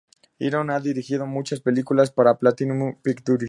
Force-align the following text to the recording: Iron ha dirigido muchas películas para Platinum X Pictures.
Iron 0.39 0.71
ha 0.71 0.79
dirigido 0.79 1.27
muchas 1.27 1.59
películas 1.59 2.09
para 2.09 2.39
Platinum 2.39 2.87
X 2.87 2.99
Pictures. 3.03 3.39